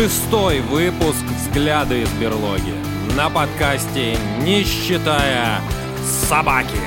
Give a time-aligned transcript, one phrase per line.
[0.00, 2.72] шестой выпуск «Взгляды из берлоги»
[3.18, 5.60] на подкасте «Не считая
[6.26, 6.80] собаки».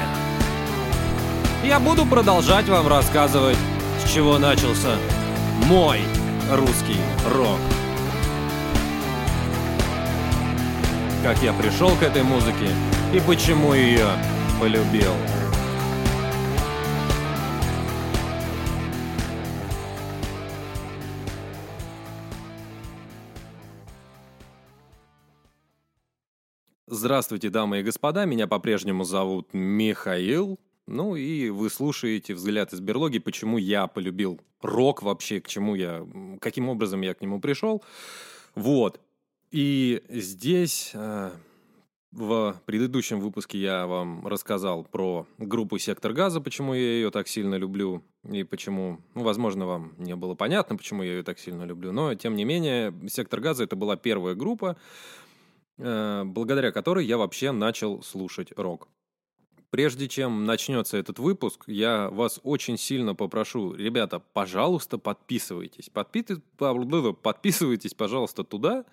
[1.63, 3.57] Я буду продолжать вам рассказывать,
[4.03, 4.95] с чего начался
[5.67, 5.99] мой
[6.53, 6.99] русский
[7.31, 7.59] рок.
[11.21, 12.69] Как я пришел к этой музыке
[13.13, 14.07] и почему ее
[14.59, 15.13] полюбил.
[26.95, 30.59] Здравствуйте, дамы и господа, меня по-прежнему зовут Михаил.
[30.85, 36.05] Ну и вы слушаете «Взгляд из берлоги», почему я полюбил рок вообще, к чему я,
[36.39, 37.83] каким образом я к нему пришел.
[38.53, 39.01] Вот.
[39.49, 41.31] И здесь э,
[42.11, 47.55] в предыдущем выпуске я вам рассказал про группу «Сектор газа», почему я ее так сильно
[47.55, 51.91] люблю, и почему, ну, возможно, вам не было понятно, почему я ее так сильно люблю,
[51.91, 54.77] но, тем не менее, «Сектор газа»— это была первая группа,
[55.77, 58.87] благодаря которой я вообще начал слушать рок.
[59.73, 65.89] Прежде чем начнется этот выпуск, я вас очень сильно попрошу, ребята, пожалуйста, подписывайтесь.
[65.89, 68.85] Подписывайтесь, пожалуйста, туда,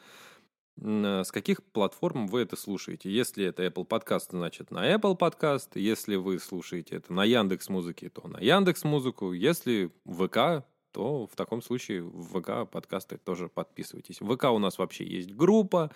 [0.80, 3.10] э, с каких платформ вы это слушаете.
[3.10, 5.72] Если это Apple Podcast, значит на Apple Podcast.
[5.74, 9.34] Если вы слушаете это на Яндекс Музыке, то на Яндекс Музыку.
[9.34, 14.22] Если ВК, то в таком случае в ВК подкасты тоже подписывайтесь.
[14.22, 15.90] В ВК у нас вообще есть группа,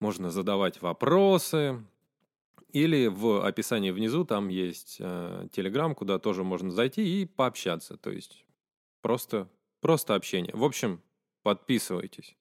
[0.00, 1.82] можно задавать вопросы.
[2.72, 7.96] Или в описании внизу там есть э, Telegram, куда тоже можно зайти и пообщаться.
[7.96, 8.44] То есть
[9.00, 9.48] просто,
[9.80, 10.54] просто общение.
[10.54, 11.00] В общем,
[11.42, 12.36] подписывайтесь.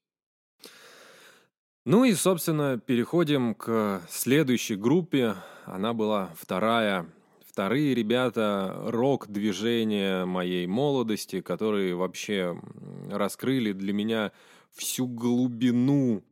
[1.85, 5.35] Ну и, собственно, переходим к следующей группе.
[5.63, 7.09] Она была вторая.
[7.45, 12.61] Вторые ребята рок-движения моей молодости, которые вообще
[13.09, 14.33] раскрыли для меня
[14.73, 16.23] всю глубину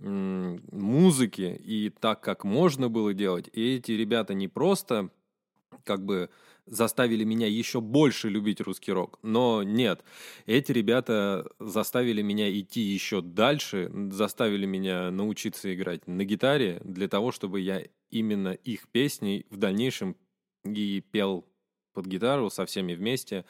[0.00, 3.48] музыки и так, как можно было делать.
[3.52, 5.10] И эти ребята не просто
[5.84, 6.30] как бы
[6.66, 9.18] заставили меня еще больше любить русский рок.
[9.22, 10.04] Но нет,
[10.46, 17.32] эти ребята заставили меня идти еще дальше, заставили меня научиться играть на гитаре для того,
[17.32, 20.16] чтобы я именно их песни в дальнейшем
[20.64, 21.46] и пел
[21.92, 23.44] под гитару со всеми вместе.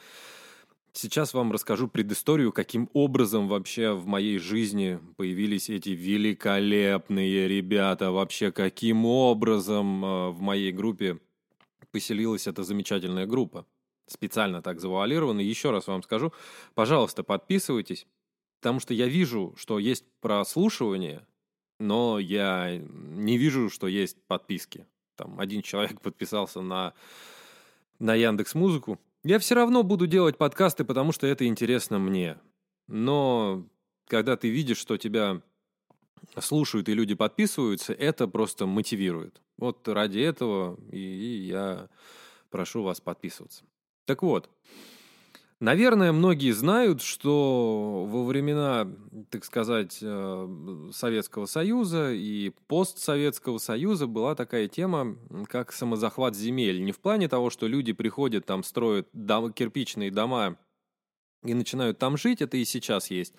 [0.93, 8.51] Сейчас вам расскажу предысторию, каким образом вообще в моей жизни появились эти великолепные ребята, вообще
[8.51, 11.19] каким образом э, в моей группе
[11.91, 13.65] поселилась эта замечательная группа.
[14.05, 15.39] Специально так завуалировано.
[15.39, 16.33] Еще раз вам скажу,
[16.73, 18.05] пожалуйста, подписывайтесь,
[18.59, 21.25] потому что я вижу, что есть прослушивание,
[21.79, 24.85] но я не вижу, что есть подписки.
[25.15, 26.93] Там один человек подписался на,
[27.99, 32.37] на Яндекс Музыку, я все равно буду делать подкасты, потому что это интересно мне.
[32.87, 33.67] Но
[34.07, 35.41] когда ты видишь, что тебя
[36.39, 39.41] слушают и люди подписываются, это просто мотивирует.
[39.57, 41.89] Вот ради этого и, я
[42.49, 43.63] прошу вас подписываться.
[44.05, 44.49] Так вот,
[45.61, 48.87] Наверное, многие знают, что во времена,
[49.29, 55.17] так сказать, э, Советского Союза и постсоветского Союза была такая тема,
[55.47, 56.83] как самозахват земель.
[56.83, 60.57] Не в плане того, что люди приходят, там строят дом, кирпичные дома
[61.43, 63.35] и начинают там жить, это и сейчас есть.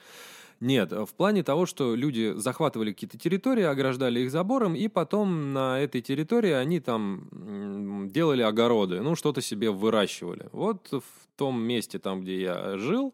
[0.62, 5.80] Нет, в плане того, что люди захватывали какие-то территории, ограждали их забором, и потом на
[5.80, 10.48] этой территории они там делали огороды, ну, что-то себе выращивали.
[10.52, 11.02] Вот в
[11.36, 13.12] том месте, там, где я жил,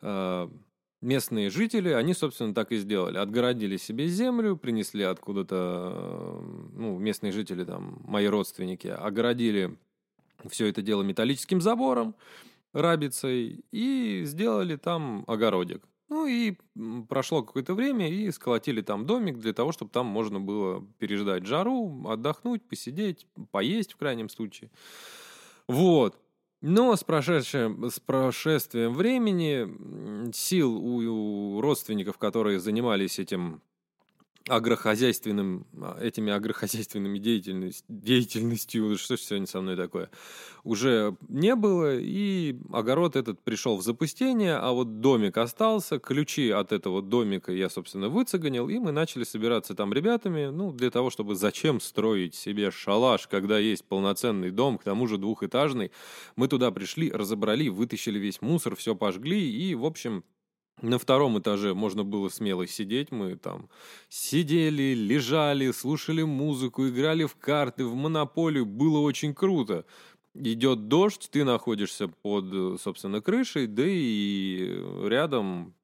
[0.00, 0.48] э,
[1.00, 3.16] местные жители, они, собственно, так и сделали.
[3.16, 6.40] Отгородили себе землю, принесли откуда-то, э,
[6.74, 9.78] ну, местные жители, там, мои родственники, огородили
[10.50, 12.16] все это дело металлическим забором,
[12.72, 15.84] рабицей, и сделали там огородик.
[16.12, 16.58] Ну и
[17.08, 22.06] прошло какое-то время, и сколотили там домик для того, чтобы там можно было переждать жару,
[22.06, 24.70] отдохнуть, посидеть, поесть в крайнем случае.
[25.68, 26.18] Вот.
[26.60, 33.62] Но с, прошедшим, с прошествием времени сил у, у родственников, которые занимались этим
[34.48, 40.10] агрохозяйственным, а, этими агрохозяйственными деятельность, деятельностью, что сегодня со мной такое,
[40.64, 46.72] уже не было, и огород этот пришел в запустение, а вот домик остался, ключи от
[46.72, 51.34] этого домика я, собственно, выцеганил, и мы начали собираться там ребятами, ну, для того, чтобы
[51.34, 55.90] зачем строить себе шалаш, когда есть полноценный дом, к тому же двухэтажный.
[56.36, 60.24] Мы туда пришли, разобрали, вытащили весь мусор, все пожгли, и, в общем,
[60.80, 63.68] на втором этаже можно было смело сидеть, мы там
[64.08, 69.84] сидели, лежали, слушали музыку, играли в карты, в монополию, было очень круто.
[70.34, 75.74] Идет дождь, ты находишься под, собственно, крышей, да и рядом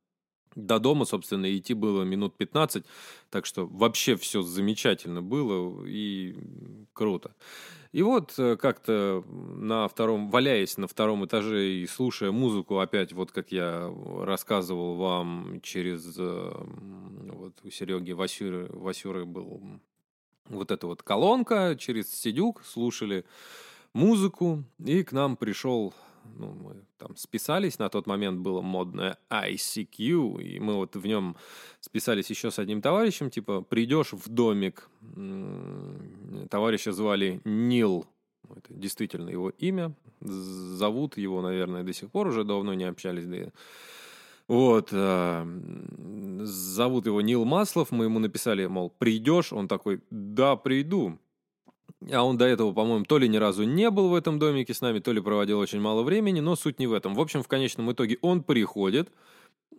[0.59, 2.85] До дома, собственно, идти было минут 15,
[3.31, 6.37] так что вообще все замечательно было и
[6.93, 7.33] круто.
[7.93, 13.31] И вот э, как-то на втором, валяясь на втором этаже и слушая музыку, опять вот
[13.31, 13.89] как я
[14.21, 16.53] рассказывал вам через, э,
[17.33, 19.81] вот у Сереги Васюры, Васюры был
[20.49, 23.25] вот эта вот колонка, через Сидюк слушали
[23.93, 25.95] музыку, и к нам пришел
[26.37, 31.37] ну, мы там списались, на тот момент было модное ICQ, и мы вот в нем
[31.81, 34.91] списались еще с одним товарищем, типа, придешь в домик,
[36.51, 38.07] товарища звали Нил,
[38.51, 43.53] это действительно его имя, зовут его, наверное, до сих пор, уже давно не общались, да
[44.49, 45.47] вот, э,
[46.41, 51.19] зовут его Нил Маслов, мы ему написали, мол, придешь, он такой, да, приду,
[52.11, 54.81] а он до этого, по-моему, то ли ни разу не был в этом домике с
[54.81, 57.15] нами, то ли проводил очень мало времени, но суть не в этом.
[57.15, 59.11] В общем, в конечном итоге он приходит,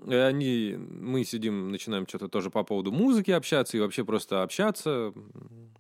[0.08, 5.14] они, мы сидим, начинаем что-то тоже по поводу музыки общаться и вообще просто общаться.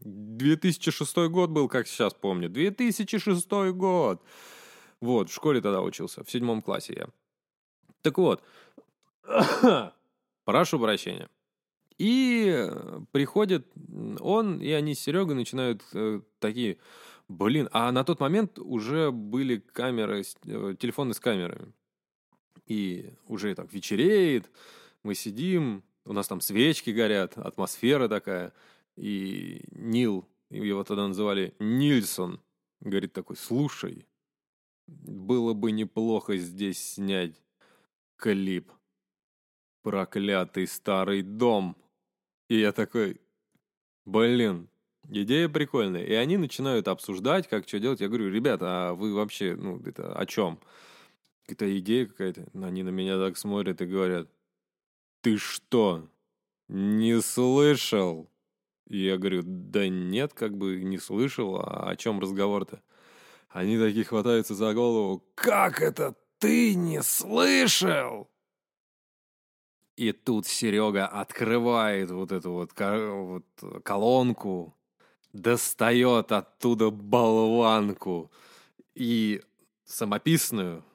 [0.02, 2.50] 2006 год был, как сейчас помню.
[2.50, 4.22] 2006 год!
[5.02, 7.08] Вот, в школе тогда учился, в седьмом классе я.
[8.02, 8.44] Так вот,
[10.46, 11.30] прошу прощения.
[12.00, 13.68] И э, приходит
[14.22, 16.78] он, и они с Серегой начинают э, такие,
[17.28, 21.74] блин, а на тот момент уже были камеры, э, телефоны с камерами.
[22.68, 24.50] И уже так вечереет,
[25.04, 28.54] мы сидим, у нас там свечки горят, атмосфера такая.
[28.96, 32.40] И Нил, его тогда называли Нильсон,
[32.80, 34.06] говорит такой, слушай,
[34.88, 37.36] было бы неплохо здесь снять
[38.16, 38.72] клип.
[39.82, 41.76] Проклятый старый дом.
[42.50, 43.22] И я такой,
[44.06, 44.70] блин,
[45.08, 46.04] идея прикольная.
[46.04, 48.02] И они начинают обсуждать, как что делать.
[48.02, 50.60] Я говорю, ребята, а вы вообще, ну, это о чем?
[51.48, 52.48] Это идея какая-то.
[52.56, 54.28] Они на меня так смотрят и говорят,
[55.22, 56.10] ты что,
[56.68, 58.30] не слышал?
[58.88, 62.82] И я говорю, да нет, как бы не слышал, а о чем разговор-то?
[63.50, 68.30] Они такие хватаются за голову, как это ты не слышал?
[70.00, 74.74] И тут Серега открывает вот эту вот, вот колонку,
[75.34, 78.32] достает оттуда болванку
[78.96, 79.42] и
[79.84, 80.86] самописную,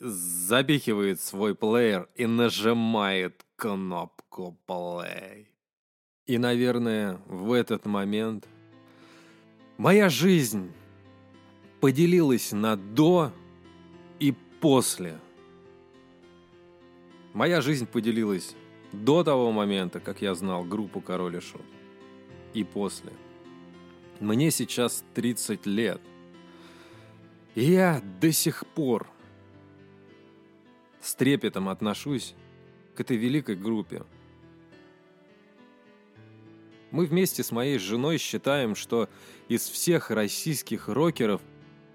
[0.00, 5.46] запихивает свой плеер и нажимает кнопку play.
[6.26, 8.46] И, наверное, в этот момент
[9.78, 10.74] моя жизнь
[11.80, 13.32] поделилась на до
[14.20, 15.18] и после–
[17.36, 18.56] Моя жизнь поделилась
[18.92, 21.66] до того момента, как я знал группу Король и Шут,
[22.54, 23.12] и после.
[24.20, 26.00] Мне сейчас 30 лет.
[27.54, 29.06] И я до сих пор
[31.02, 32.34] с трепетом отношусь
[32.94, 34.04] к этой великой группе.
[36.90, 39.10] Мы вместе с моей женой считаем, что
[39.48, 41.42] из всех российских рокеров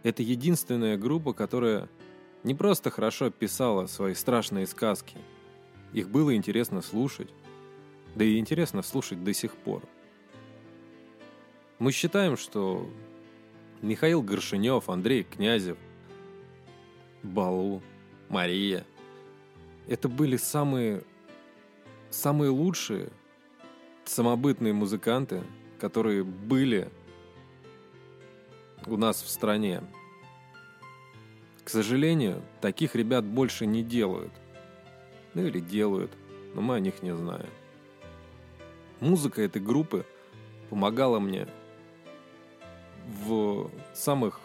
[0.04, 1.90] это единственная группа, которая
[2.44, 5.18] не просто хорошо писала свои страшные сказки.
[5.94, 7.30] Их было интересно слушать.
[8.16, 9.83] Да и интересно слушать до сих пор.
[11.80, 12.90] Мы считаем, что
[13.81, 15.78] Михаил Горшинев, Андрей Князев,
[17.24, 17.81] Балу,
[18.30, 18.86] Мария–
[19.88, 21.04] это были самые,
[22.10, 23.10] самые лучшие
[24.06, 25.44] самобытные музыканты,
[25.80, 26.90] которые были
[28.86, 29.83] у нас в стране.
[31.64, 34.31] К сожалению, таких ребят больше не делают.
[35.33, 36.11] Ну или делают,
[36.54, 37.50] но мы о них не знаем.
[39.00, 40.06] Музыка этой группы
[40.69, 41.47] помогала мне
[43.26, 44.40] в самых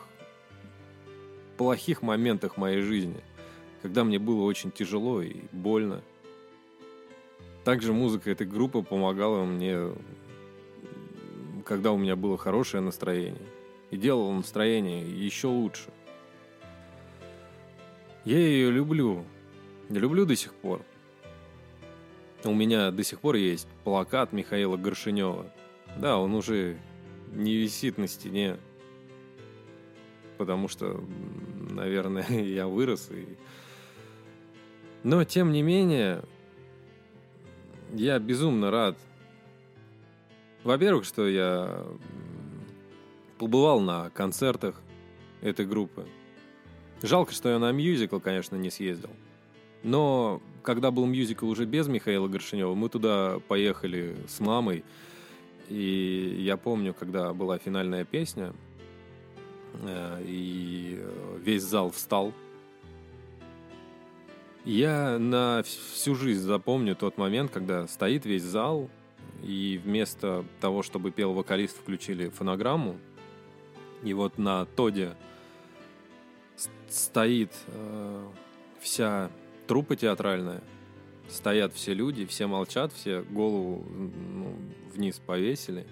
[1.57, 3.23] плохих моментах моей жизни,
[3.83, 6.03] когда мне было очень тяжело и больно.
[7.65, 9.91] Также музыка этой группы помогала мне,
[11.65, 13.43] когда у меня было хорошее настроение,
[13.91, 15.91] и делала настроение еще лучше.
[18.25, 19.25] Я ее люблю.
[19.89, 20.83] Люблю до сих пор.
[22.45, 25.53] У меня до сих пор есть плакат Михаила Горшинева.
[25.97, 26.79] Да, он уже
[27.33, 28.59] не висит на стене,
[30.39, 31.03] потому что,
[31.71, 33.11] наверное, я вырос.
[33.11, 33.27] И...
[35.03, 36.23] Но, тем не менее,
[37.93, 38.99] я безумно рад.
[40.65, 41.87] Во-первых, что я
[43.39, 44.81] побывал на концертах
[45.41, 46.07] этой группы.
[47.03, 49.11] Жалко, что я на мюзикл, конечно, не съездил.
[49.83, 54.85] Но когда был мюзикл уже без Михаила Горшинева, мы туда поехали с мамой.
[55.69, 58.53] И я помню, когда была финальная песня,
[59.83, 61.01] э, и
[61.39, 62.33] весь зал встал.
[64.65, 68.91] Я на всю жизнь запомню тот момент, когда стоит весь зал,
[69.43, 72.97] и вместо того, чтобы пел вокалист, включили фонограмму,
[74.03, 75.15] и вот на Тоде
[76.89, 78.27] стоит э,
[78.81, 79.31] вся
[79.67, 80.63] труппа театральная,
[81.29, 84.55] стоят все люди, все молчат, все голову ну,
[84.95, 85.87] вниз повесили,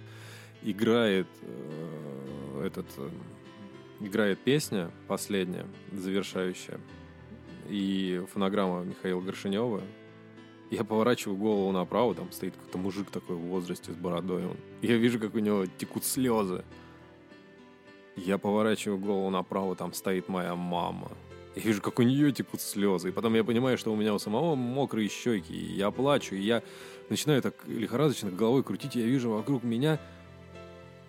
[0.63, 3.11] играет э, этот э,
[4.01, 6.81] играет песня последняя, завершающая,
[7.69, 9.83] и фонограмма Михаила Горшинева.
[10.71, 14.45] Я поворачиваю голову направо, там стоит какой-то мужик такой в возрасте с бородой.
[14.47, 14.57] Он.
[14.83, 16.65] Я вижу, как у него текут слезы.
[18.17, 21.11] Я поворачиваю голову направо, там стоит моя мама.
[21.55, 23.11] Я вижу, как у нее текут слезы.
[23.11, 25.55] И потом я понимаю, что у меня у самого мокрые щеки.
[25.55, 26.63] И я плачу, и я
[27.09, 28.97] начинаю так лихорадочно головой крутить.
[28.97, 30.01] И я вижу вокруг меня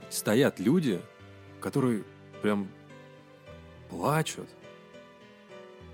[0.10, 1.02] стоят люди,
[1.60, 2.04] которые
[2.42, 2.68] прям
[3.90, 4.48] плачут.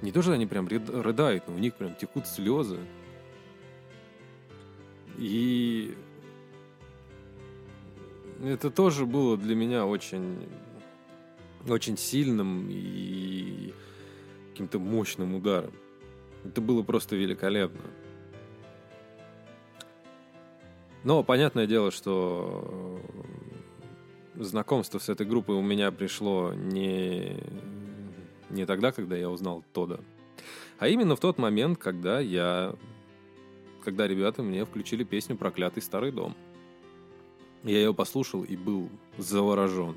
[0.01, 2.79] Не то, что они прям рыдают, но у них прям текут слезы.
[5.17, 5.95] И
[8.43, 10.49] это тоже было для меня очень,
[11.67, 13.73] очень сильным и
[14.61, 15.73] каким-то мощным ударом.
[16.43, 17.81] Это было просто великолепно.
[21.03, 23.01] Но понятное дело, что
[24.35, 27.37] знакомство с этой группой у меня пришло не,
[28.51, 29.99] не тогда, когда я узнал Тода,
[30.77, 32.75] а именно в тот момент, когда я
[33.83, 36.35] когда ребята мне включили песню «Проклятый старый дом».
[37.63, 39.95] Я ее послушал и был заворожен.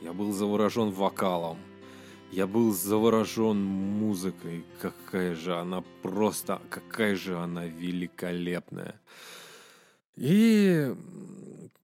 [0.00, 1.58] Я был заворожен вокалом.
[2.32, 4.64] Я был заворожен музыкой.
[4.80, 8.98] Какая же она просто, какая же она великолепная.
[10.16, 10.94] И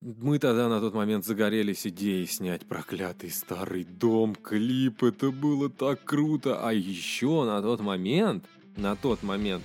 [0.00, 5.02] мы тогда на тот момент загорелись идеей снять проклятый старый дом, клип.
[5.02, 6.67] Это было так круто.
[6.67, 9.64] А еще на тот момент, на тот момент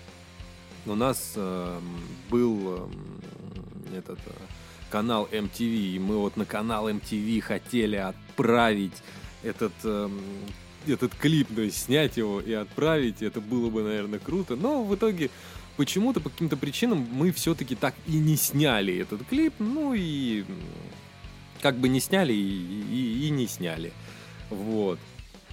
[0.85, 1.79] у нас э,
[2.29, 2.89] был
[3.93, 4.31] э, этот э,
[4.89, 9.01] канал MTV, и мы вот на канал MTV хотели отправить
[9.43, 10.09] этот, э,
[10.87, 14.93] этот клип, то есть снять его и отправить, это было бы, наверное, круто, но в
[14.95, 15.29] итоге
[15.77, 20.45] почему-то по каким-то причинам мы все-таки так и не сняли этот клип, ну и
[21.61, 23.93] как бы не сняли и, и, и не сняли,
[24.49, 24.99] вот.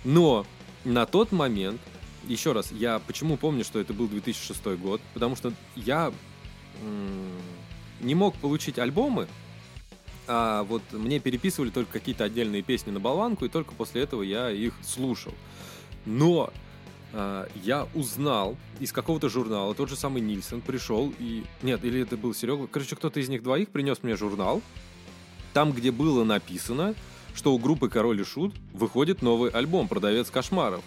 [0.04, 0.46] Но
[0.84, 1.80] на тот момент
[2.26, 5.00] еще раз, я почему помню, что это был 2006 год?
[5.14, 6.12] Потому что я
[8.00, 9.26] не мог получить альбомы,
[10.26, 14.50] а вот мне переписывали только какие-то отдельные песни на болванку, и только после этого я
[14.50, 15.32] их слушал.
[16.06, 16.52] Но
[17.12, 21.44] э, я узнал из какого-то журнала, тот же самый Нильсон пришел и...
[21.62, 22.66] Нет, или это был Серега.
[22.66, 24.62] Короче, кто-то из них двоих принес мне журнал,
[25.52, 26.94] там, где было написано,
[27.34, 30.82] что у группы Король и Шут выходит новый альбом «Продавец кошмаров».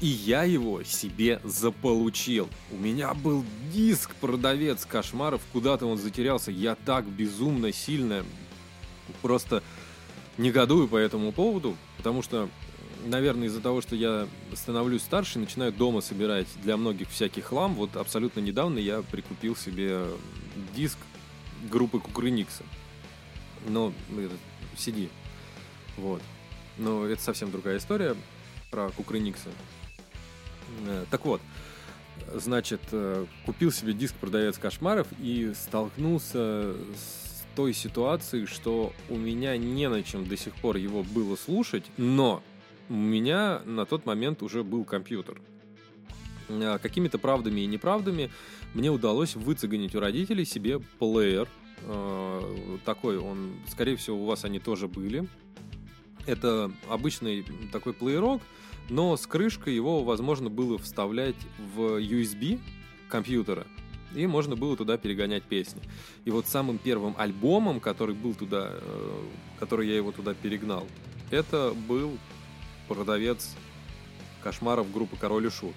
[0.00, 2.48] И я его себе заполучил.
[2.70, 6.52] У меня был диск «Продавец кошмаров», куда-то он затерялся.
[6.52, 8.24] Я так безумно сильно
[9.22, 9.62] просто
[10.36, 12.48] негодую по этому поводу, потому что,
[13.06, 17.74] наверное, из-за того, что я становлюсь старше, начинаю дома собирать для многих всякий хлам.
[17.74, 20.04] Вот абсолютно недавно я прикупил себе
[20.76, 20.98] диск
[21.68, 22.62] группы Кукрыникса.
[23.66, 23.92] Ну,
[24.76, 25.08] CD.
[25.96, 26.22] Вот.
[26.76, 28.14] Но это совсем другая история
[28.70, 29.48] про Кукрыникса.
[30.86, 31.40] Э, так вот,
[32.34, 39.56] значит, э, купил себе диск продавец кошмаров и столкнулся с той ситуацией, что у меня
[39.56, 42.42] не на чем до сих пор его было слушать, но
[42.88, 45.40] у меня на тот момент уже был компьютер.
[46.48, 48.30] Э, какими-то правдами и неправдами
[48.74, 51.48] мне удалось выцегонить у родителей себе плеер.
[52.84, 55.28] Такой он, скорее всего, у вас они тоже были.
[56.26, 58.42] Это обычный такой плеерок,
[58.88, 61.36] но с крышкой его возможно было вставлять
[61.74, 62.60] в USB
[63.08, 63.66] компьютера,
[64.14, 65.82] и можно было туда перегонять песни.
[66.24, 69.22] И вот самым первым альбомом, который был туда, э,
[69.58, 70.86] который я его туда перегнал,
[71.30, 72.18] это был
[72.88, 73.54] продавец
[74.42, 75.74] кошмаров группы Король и Шут.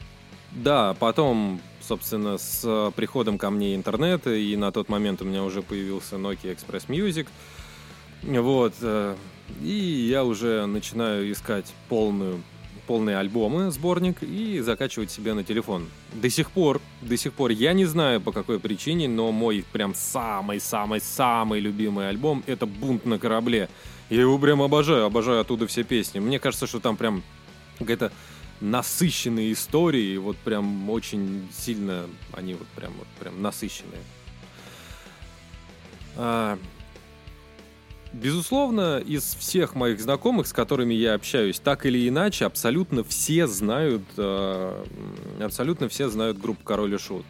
[0.52, 5.62] Да, потом, собственно, с приходом ко мне интернета, и на тот момент у меня уже
[5.62, 7.28] появился Nokia Express Music,
[8.24, 9.16] вот, э,
[9.62, 9.74] и
[10.10, 12.42] я уже начинаю искать полную
[12.92, 15.88] полные альбомы, сборник, и закачивать себе на телефон.
[16.12, 19.96] До сих пор, до сих пор, я не знаю по какой причине, но мой прям
[19.96, 23.70] самый-самый-самый любимый альбом— это «Бунт на корабле».
[24.10, 26.20] Я его прям обожаю, обожаю оттуда все песни.
[26.20, 27.24] Мне кажется, что там прям
[27.80, 28.12] какая-то
[28.60, 34.02] насыщенные истории, вот прям очень сильно они вот прям, вот прям насыщенные.
[36.18, 36.60] А...
[38.14, 44.04] Безусловно, из всех моих знакомых, с которыми я общаюсь, так или иначе, абсолютно все знают,
[44.18, 44.86] э,
[45.40, 47.26] абсолютно все знают группу Король и Шут.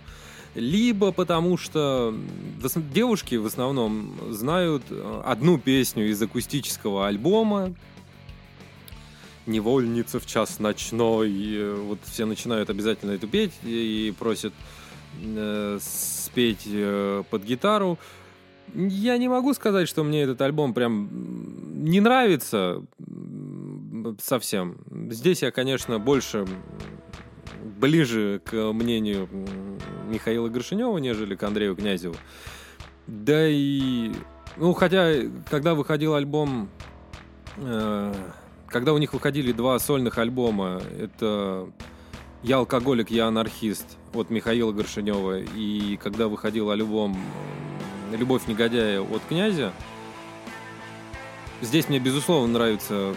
[0.56, 2.14] Либо потому что
[2.76, 7.76] девушки в основном знают э, одну песню из акустического альбома,
[9.46, 11.76] невольница в час ночной.
[11.76, 14.54] Вот все начинают обязательно эту петь и просят
[15.22, 17.98] э, спеть э, под гитару.
[18.74, 21.10] Я не могу сказать, что мне этот альбом прям
[21.84, 22.84] не нравится
[24.20, 24.78] совсем.
[25.10, 26.48] Здесь я, конечно, больше
[27.64, 29.28] ближе к мнению
[30.08, 32.16] Михаила Горшинева, нежели к Андрею Князеву.
[33.08, 34.12] Да и...
[34.58, 35.14] Ну, хотя,
[35.50, 36.70] когда выходил альбом...
[37.58, 38.14] Э,
[38.68, 41.70] когда у них выходили два сольных альбома, это
[42.42, 47.18] «Я алкоголик, я анархист» от Михаила Горшинева, и когда выходил альбом
[48.18, 49.74] «Любовь негодяя» от князя.
[51.62, 53.16] Здесь мне, безусловно, нравится...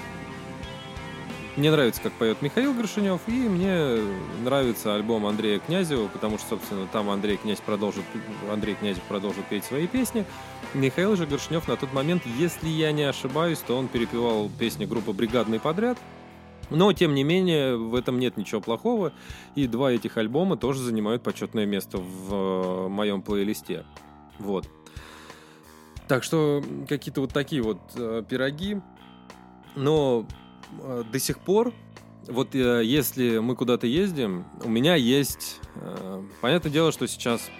[1.56, 4.00] Мне нравится, как поет Михаил Горшинев, и мне
[4.42, 8.02] нравится альбом Андрея Князева, потому что, собственно, там Андрей Князь продолжит,
[8.50, 10.24] Андрей Князев продолжит петь свои песни.
[10.74, 15.12] Михаил же Горшинев на тот момент, если я не ошибаюсь, то он перепевал песни группы
[15.12, 15.96] «Бригадный подряд»,
[16.70, 19.12] но, тем не менее, в этом нет ничего плохого.
[19.54, 23.84] И два этих альбома тоже занимают почетное место в э, моем плейлисте.
[24.38, 24.68] Вот.
[26.08, 28.80] Так что какие-то вот такие вот э, пироги.
[29.74, 30.26] Но
[30.80, 31.72] э, до сих пор,
[32.28, 35.60] вот э, если мы куда-то ездим, у меня есть...
[35.76, 37.50] Э, понятное дело, что сейчас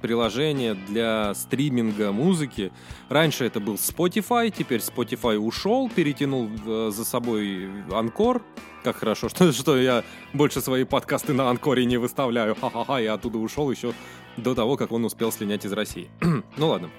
[0.00, 2.72] приложение для стриминга музыки.
[3.08, 8.42] Раньше это был Spotify, теперь Spotify ушел, перетянул э, за собой Анкор.
[8.84, 12.54] Как хорошо, что, что я больше свои подкасты на Анкоре не выставляю.
[12.54, 13.92] Ха-ха-ха, я оттуда ушел еще
[14.36, 16.08] до того, как он успел слинять из России.
[16.56, 16.90] ну ладно.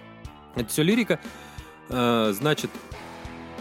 [0.55, 1.19] Это все лирика.
[1.89, 2.69] Э, значит...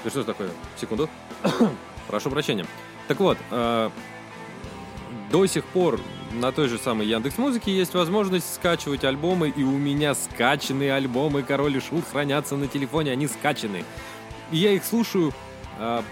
[0.05, 0.51] Да что такое?
[0.81, 1.09] Секунду.
[2.09, 2.67] Прошу прощения.
[3.09, 3.91] Так вот, э,
[5.31, 6.01] до сих пор
[6.33, 11.43] на той же самой Яндекс Музыке есть возможность скачивать альбомы, и у меня скачанные альбомы
[11.43, 13.85] Король и Шут хранятся на телефоне, они скачаны.
[14.51, 15.33] И я их слушаю
[15.79, 16.03] э,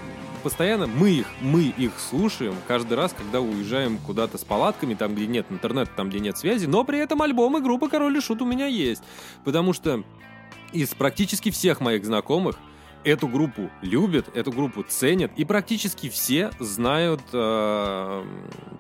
[0.43, 5.27] постоянно, мы их, мы их слушаем каждый раз, когда уезжаем куда-то с палатками, там, где
[5.27, 8.47] нет интернета, там, где нет связи, но при этом альбомы группы Король и Шут у
[8.47, 9.03] меня есть.
[9.45, 10.03] Потому что
[10.73, 12.59] из практически всех моих знакомых
[13.05, 18.25] эту группу любят, эту группу ценят, и практически все знают, э,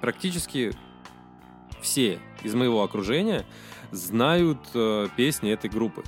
[0.00, 0.72] практически
[1.80, 3.46] все из моего окружения
[3.92, 6.02] знают э, песни этой группы.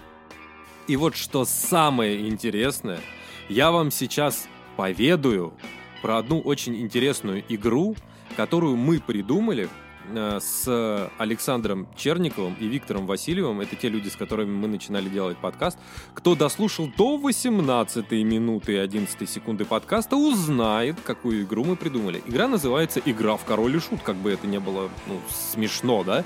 [0.88, 3.00] И вот что самое интересное,
[3.48, 5.54] я вам сейчас поведаю
[6.02, 7.94] про одну очень интересную игру,
[8.36, 9.68] которую мы придумали
[10.14, 13.60] с Александром Черниковым и Виктором Васильевым.
[13.60, 15.78] Это те люди, с которыми мы начинали делать подкаст.
[16.14, 22.22] Кто дослушал до 18 минуты и 11 секунды подкаста, узнает, какую игру мы придумали.
[22.26, 26.24] Игра называется «Игра в король и шут», как бы это не было ну, смешно, да?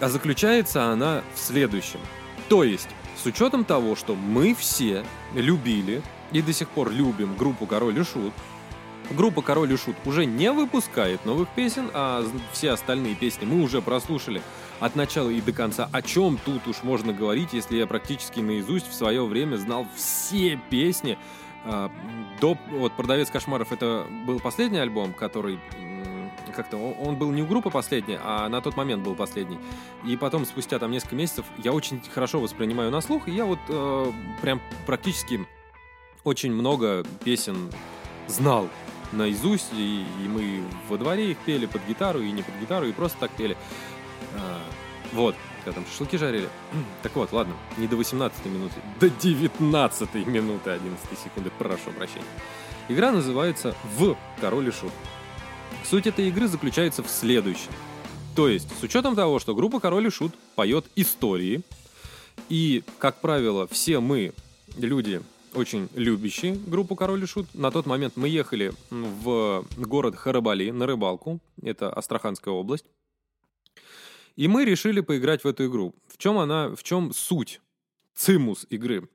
[0.00, 2.00] А заключается она в следующем.
[2.48, 2.88] То есть,
[3.22, 8.04] с учетом того, что мы все любили и до сих пор любим группу «Король и
[8.04, 8.32] шут»,
[9.10, 13.82] Группа Король и Шут уже не выпускает новых песен, а все остальные песни мы уже
[13.82, 14.40] прослушали
[14.80, 15.88] от начала и до конца.
[15.92, 20.58] О чем тут уж можно говорить, если я практически наизусть в свое время знал все
[20.70, 21.18] песни.
[21.64, 21.90] А,
[22.40, 25.60] до, вот «Продавец кошмаров» это был последний альбом, который
[26.52, 29.58] как-то он был не у группы последний, а на тот момент был последний.
[30.06, 33.58] И потом, спустя там несколько месяцев, я очень хорошо воспринимаю на слух, и я вот
[33.68, 35.46] э, прям практически
[36.24, 37.70] очень много песен
[38.26, 38.68] знал
[39.12, 42.92] наизусть, и, и мы во дворе их пели под гитару, и не под гитару, и
[42.92, 43.56] просто так пели.
[44.34, 44.60] А,
[45.12, 46.48] вот, когда там шашлыки жарили.
[47.02, 52.24] Так вот, ладно, не до 18 минуты, до 19 минуты 11 секунды, прошу прощения.
[52.88, 54.92] Игра называется «В король и шут».
[55.84, 57.70] Суть этой игры заключается в следующем.
[58.34, 61.62] То есть, с учетом того, что группа Король и Шут поет истории,
[62.48, 64.32] и, как правило, все мы,
[64.76, 65.22] люди,
[65.54, 67.54] очень любящий группу Король и Шут.
[67.54, 71.40] На тот момент мы ехали в город Харабали на рыбалку.
[71.62, 72.86] Это Астраханская область.
[74.36, 75.94] И мы решили поиграть в эту игру.
[76.08, 77.60] В чем она, в чем суть,
[78.14, 79.08] цимус игры?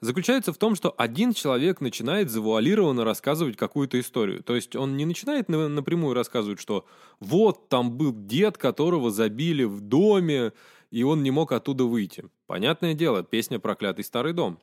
[0.00, 4.42] Заключается в том, что один человек начинает завуалированно рассказывать какую-то историю.
[4.44, 6.86] То есть он не начинает напрямую рассказывать, что
[7.18, 10.52] вот там был дед, которого забили в доме,
[10.92, 12.24] и он не мог оттуда выйти.
[12.46, 14.60] Понятное дело, песня «Проклятый старый дом».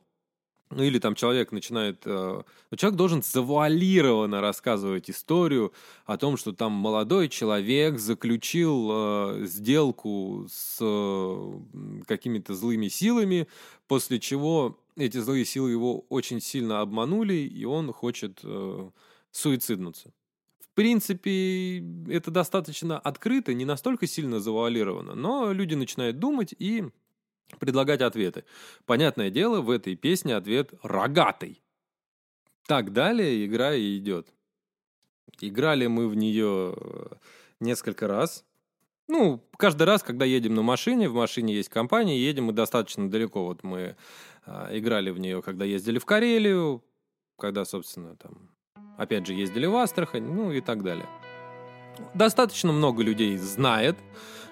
[0.70, 2.02] Ну или там человек начинает...
[2.06, 2.42] Э,
[2.76, 5.72] человек должен завуалированно рассказывать историю
[6.06, 11.60] о том, что там молодой человек заключил э, сделку с э,
[12.06, 13.46] какими-то злыми силами,
[13.86, 18.90] после чего эти злые силы его очень сильно обманули, и он хочет э,
[19.30, 20.12] суициднуться.
[20.58, 26.84] В принципе, это достаточно открыто, не настолько сильно завуалировано, но люди начинают думать и
[27.58, 28.44] предлагать ответы.
[28.84, 31.62] Понятное дело, в этой песне ответ «рогатый».
[32.66, 34.28] Так далее игра и идет.
[35.40, 37.06] Играли мы в нее э,
[37.60, 38.44] несколько раз.
[39.08, 43.44] Ну, каждый раз, когда едем на машине, в машине есть компания, едем мы достаточно далеко.
[43.44, 43.96] Вот мы
[44.46, 46.82] э, играли в нее, когда ездили в Карелию,
[47.38, 48.50] когда, собственно, там,
[48.96, 51.06] опять же, ездили в Астрахань, ну и так далее.
[52.14, 53.96] Достаточно много людей знает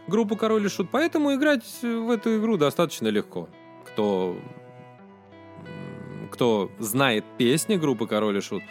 [0.07, 3.49] группу Король и Шут, поэтому играть в эту игру достаточно легко.
[3.87, 4.37] Кто
[6.31, 8.63] кто знает песни группы Король и Шут,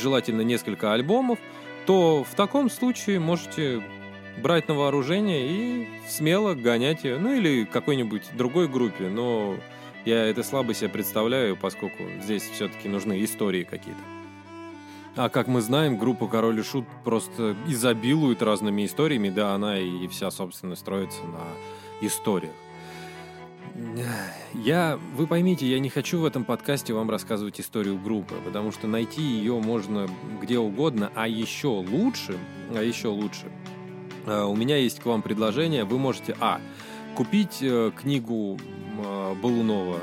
[0.00, 1.38] желательно несколько альбомов,
[1.84, 3.82] то в таком случае можете
[4.42, 9.56] брать на вооружение и смело гонять ее, ну или какой-нибудь другой группе, но
[10.06, 14.00] я это слабо себе представляю, поскольку здесь все-таки нужны истории какие-то.
[15.16, 20.06] А как мы знаем, группа Король и Шут просто изобилует разными историями, да, она и
[20.08, 22.52] вся, собственно, строится на историях.
[24.52, 28.86] Я, вы поймите, я не хочу в этом подкасте вам рассказывать историю группы, потому что
[28.88, 30.06] найти ее можно
[30.42, 32.38] где угодно, а еще лучше,
[32.74, 33.50] а еще лучше,
[34.26, 36.60] э, у меня есть к вам предложение, вы можете, а,
[37.14, 39.98] купить э, книгу э, Балунова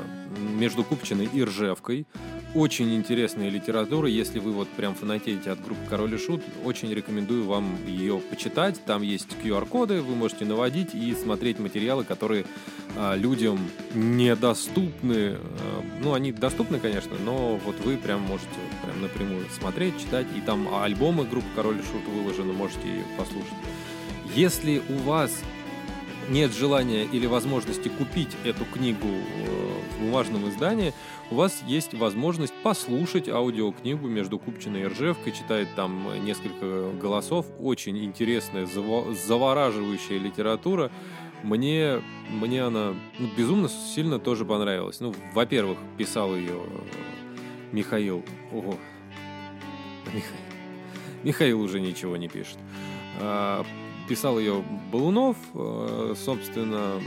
[0.56, 2.06] «Между Купчиной и Ржевкой»,
[2.54, 4.08] очень интересная литература.
[4.08, 8.80] Если вы вот прям фанатеете от группы Король и Шут, очень рекомендую вам ее почитать.
[8.84, 12.44] Там есть QR-коды, вы можете наводить и смотреть материалы, которые
[12.96, 13.58] а, людям
[13.94, 15.36] недоступны.
[15.36, 18.48] А, ну, они доступны, конечно, но вот вы прям можете
[18.84, 20.26] прям напрямую смотреть, читать.
[20.36, 23.52] И там альбомы группы Король и Шут выложены, можете послушать.
[24.34, 25.42] Если у вас
[26.28, 30.92] нет желания или возможности купить эту книгу э, в бумажном издании,
[31.30, 38.04] у вас есть возможность послушать аудиокнигу между Купчиной и Ржевкой, читает там несколько голосов, очень
[38.04, 40.90] интересная, завораживающая литература.
[41.42, 45.00] Мне, мне она ну, безумно сильно тоже понравилась.
[45.00, 46.58] Ну, во-первых, писал ее
[47.70, 48.24] Михаил.
[48.50, 48.76] Ого.
[50.06, 50.24] Михаил.
[51.22, 52.58] Михаил уже ничего не пишет.
[54.08, 54.62] Писал ее
[54.92, 57.00] Балунов, э, собственно,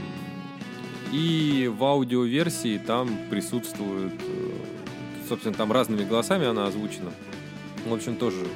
[1.12, 4.50] и в аудиоверсии там присутствует, э,
[5.28, 7.12] собственно, там разными голосами она озвучена.
[7.86, 8.46] В общем, тоже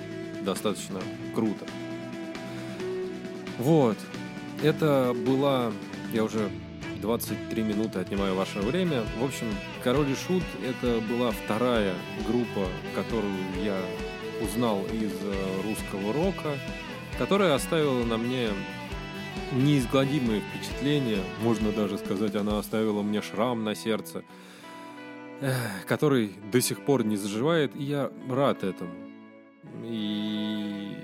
[0.44, 1.00] достаточно
[1.34, 1.64] круто.
[3.58, 3.96] Вот.
[4.62, 5.72] Это была,
[6.12, 6.50] я уже
[7.00, 9.02] 23 минуты отнимаю ваше время.
[9.20, 9.46] В общем,
[9.82, 11.94] Король и Шут— это была вторая
[12.26, 13.76] группа, которую я
[14.42, 16.58] узнал из э, русского рока
[17.18, 18.48] которая оставила на мне
[19.52, 24.24] неизгладимые впечатления, можно даже сказать, она оставила мне шрам на сердце,
[25.86, 28.90] который до сих пор не заживает, и я рад этому.
[29.84, 30.96] И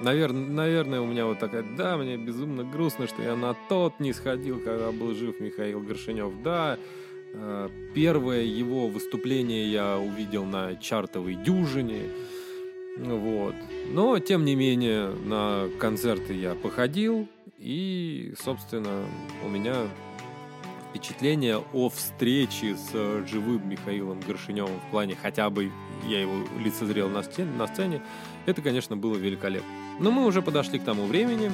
[0.00, 4.12] Наверное, наверное, у меня вот такая, да, мне безумно грустно, что я на тот не
[4.12, 6.42] сходил, когда был жив Михаил Горшинев.
[6.42, 6.78] Да,
[7.32, 12.10] э, первое его выступление я увидел на чартовой дюжине.
[12.96, 13.54] Вот.
[13.88, 17.28] Но, тем не менее, на концерты я походил,
[17.58, 19.04] и, собственно,
[19.44, 19.86] у меня
[20.90, 22.92] впечатление о встрече с
[23.26, 25.70] живым Михаилом Горшиневым в плане хотя бы
[26.08, 28.02] я его лицезрел на сцене, на сцене,
[28.46, 29.68] это, конечно, было великолепно.
[30.00, 31.52] Но мы уже подошли к тому времени,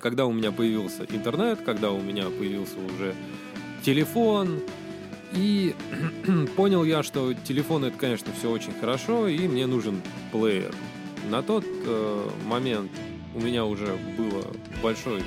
[0.00, 3.14] когда у меня появился интернет, когда у меня появился уже
[3.82, 4.60] телефон,
[5.36, 5.74] и
[6.56, 10.00] понял я, что телефон это, конечно, все очень хорошо, и мне нужен
[10.32, 10.74] плеер.
[11.30, 12.90] На тот э, момент
[13.34, 14.44] у меня уже было
[14.82, 15.22] большой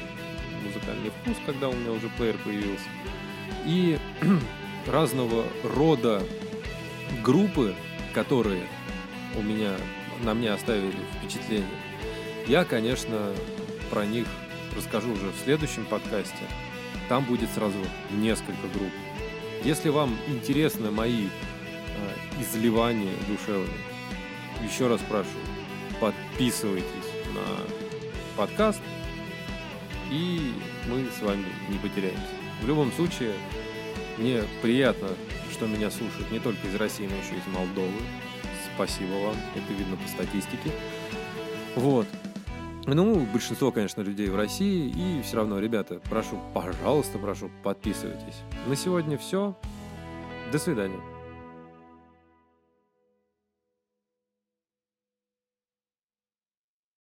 [0.63, 2.89] музыкальный вкус, когда у меня уже плеер появился.
[3.65, 3.97] И
[4.87, 5.45] разного
[5.75, 6.23] рода
[7.23, 7.75] группы,
[8.13, 8.63] которые
[9.37, 9.75] у меня
[10.23, 11.67] на мне оставили впечатление,
[12.47, 13.31] я, конечно,
[13.91, 14.25] про них
[14.75, 16.43] расскажу уже в следующем подкасте.
[17.09, 17.77] Там будет сразу
[18.11, 18.91] несколько групп.
[19.63, 23.69] Если вам интересны мои э, изливания душевные,
[24.63, 25.27] еще раз прошу,
[25.99, 26.87] подписывайтесь
[27.33, 28.81] на подкаст,
[30.09, 30.53] и
[30.87, 32.23] мы с вами не потеряемся.
[32.61, 33.33] В любом случае,
[34.17, 35.09] мне приятно,
[35.51, 37.91] что меня слушают не только из России, но еще и из Молдовы.
[38.75, 40.71] Спасибо вам, это видно по статистике.
[41.75, 42.07] Вот.
[42.95, 44.89] Ну, большинство, конечно, людей в России.
[44.89, 48.41] И все равно, ребята, прошу, пожалуйста, прошу, подписывайтесь.
[48.67, 49.55] На сегодня все.
[50.51, 50.99] До свидания.